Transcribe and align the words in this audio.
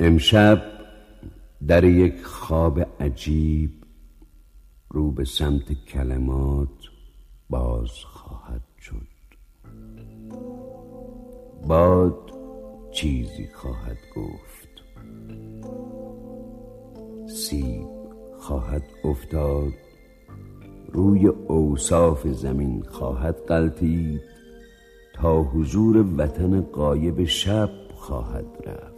امشب 0.00 0.62
در 1.66 1.84
یک 1.84 2.22
خواب 2.22 2.80
عجیب 3.00 3.70
رو 4.88 5.10
به 5.10 5.24
سمت 5.24 5.72
کلمات 5.72 6.68
باز 7.50 7.90
خواهد 7.90 8.62
شد. 8.80 9.06
باد 11.68 12.32
چیزی 12.92 13.48
خواهد 13.54 13.98
گفت. 14.16 14.68
سیب 17.28 17.88
خواهد 18.38 18.84
افتاد. 19.04 19.72
روی 20.92 21.26
اوصاف 21.26 22.26
زمین 22.26 22.82
خواهد 22.82 23.36
قلتید 23.48 24.20
تا 25.14 25.42
حضور 25.42 26.06
وطن 26.16 26.60
قایب 26.60 27.24
شب 27.24 27.70
خواهد 27.94 28.46
رفت. 28.66 28.95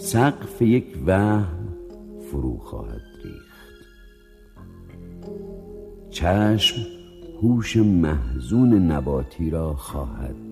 سقف 0.00 0.62
یک 0.62 0.98
وهم 1.06 1.68
فرو 2.30 2.58
خواهد 2.58 3.02
ریخت. 3.24 3.68
چشم 6.10 6.76
هوش 7.42 7.76
محزون 7.76 8.74
نباتی 8.74 9.50
را 9.50 9.74
خواهد 9.74 10.47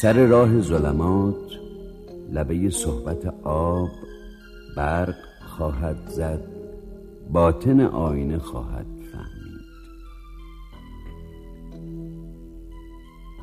سر 0.00 0.26
راه 0.26 0.60
ظلمات 0.60 1.58
لبه 2.32 2.70
صحبت 2.70 3.34
آب 3.44 3.88
برق 4.76 5.14
خواهد 5.46 6.08
زد 6.08 6.44
باطن 7.32 7.80
آینه 7.80 8.38
خواهد 8.38 8.86
فهمید. 9.12 9.60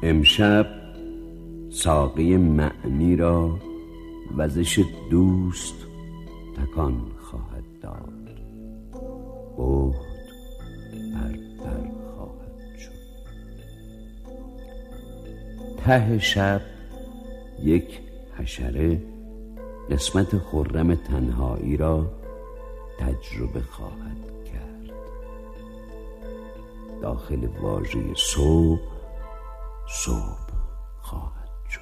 امشب 0.03 0.67
ساقی 1.69 2.37
معنی 2.37 3.15
را 3.15 3.59
وزش 4.37 4.83
دوست 5.11 5.85
تکان 6.55 7.01
خواهد 7.19 7.65
داد. 7.81 8.06
ته 15.87 16.19
شب 16.19 16.61
یک 17.63 17.99
حشره 18.37 19.01
قسمت 19.91 20.37
خرم 20.37 20.95
تنهایی 20.95 21.77
را 21.77 22.11
تجربه 22.99 23.61
خواهد 23.61 24.45
کرد. 24.45 24.95
داخل 27.01 27.47
واژه 27.61 27.99
صبح 28.15 28.81
صبح 29.87 30.47
خواهد 31.01 31.49
شد. 31.69 31.81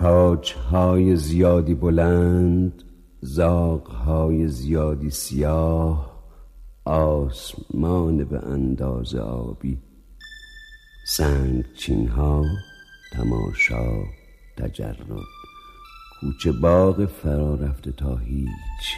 های 0.00 1.16
زیادی 1.16 1.74
بلند 1.74 2.82
های 4.06 4.48
زیادی 4.48 5.10
سیاه 5.10 6.22
آسمان 6.84 8.24
به 8.24 8.46
اندازه 8.46 9.20
آبی. 9.20 9.78
سنگ 11.08 12.08
ها 12.08 12.44
تماشا 13.12 14.02
تجرد. 14.56 15.06
کوچه 16.20 16.52
باغ 16.52 17.06
فرا 17.06 17.54
رفته 17.54 17.92
تا 17.92 18.16
هیچ. 18.16 18.96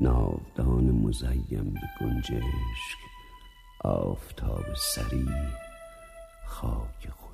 ناودان 0.00 0.84
مزیم 0.84 1.74
به 1.74 1.80
گنجشک. 2.00 3.00
آفتاب 3.84 4.64
سری 4.94 5.28
خاک 6.46 7.08
خوشنود 7.10 7.29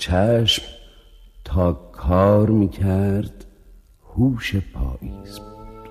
چشم 0.00 0.62
تا 1.44 1.72
کار 1.72 2.50
می‌کرد 2.50 3.44
هوش 4.14 4.56
پاییز 4.56 5.38
بود. 5.38 5.90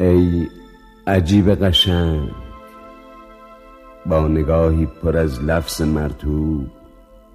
ای 0.00 0.48
عجیب 1.06 1.64
قشنگ 1.64 2.30
با 4.06 4.28
نگاهی 4.28 4.86
پر 4.86 5.16
از 5.16 5.42
لفظ 5.42 5.82
مرتوب 5.82 6.66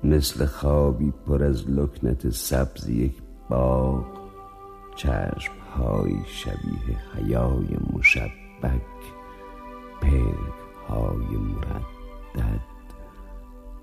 مثل 0.04 0.46
خوابی 0.46 1.14
پر 1.28 1.44
از 1.44 1.70
لکنت 1.70 2.30
سبز 2.30 2.90
یک 2.90 3.14
باغ 3.50 4.06
چشم 4.96 5.54
های 5.78 6.16
شبیه 6.28 6.98
حیای 7.16 7.78
مشبک 7.94 8.82
پلک 10.02 10.58
های 10.88 11.38
مردد. 11.38 12.71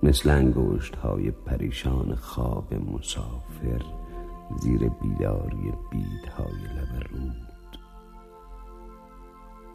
مثل 0.08 0.30
انگشت 0.30 0.96
های 0.96 1.30
پریشان 1.30 2.14
خواب 2.14 2.74
مسافر 2.74 3.82
زیر 4.60 4.88
بیداری 4.88 5.72
بیدهای 5.90 6.62
لب 6.76 7.06
رود. 7.10 7.78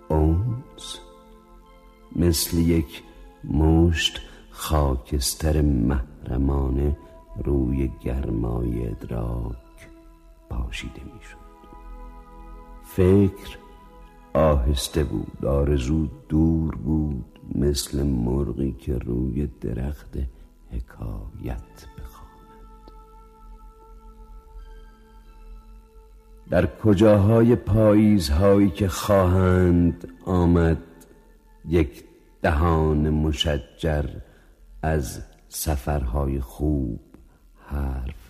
اونس 0.09 0.99
مثل 2.15 2.57
یک 2.57 3.03
مشت 3.43 4.21
خاکستر 4.51 5.61
محرمانه 5.61 6.97
روی 7.43 7.91
گرمای 8.01 8.87
ادراک 8.87 9.89
پاشیده 10.49 11.01
می‌شد. 11.03 11.37
فکر 12.83 13.57
آهسته 14.33 15.03
بود 15.03 15.45
آرزو 15.45 16.07
دور 16.29 16.75
بود. 16.75 17.32
مثل 17.55 18.03
مرغی 18.03 18.71
که 18.71 18.97
روی 18.97 19.47
درخت 19.61 20.17
حکایت 20.71 21.87
بخواند. 21.97 22.91
در 26.49 26.65
کجاهای 26.65 27.55
پاییزهایی 27.55 28.69
که 28.69 28.87
خواهند 28.87 30.07
آمد 30.25 30.83
یک 31.67 32.03
دهان 32.41 33.09
مشجر 33.09 34.05
از 34.81 35.21
سفرهای 35.47 36.39
خوب 36.39 36.99
حرف 37.65 38.22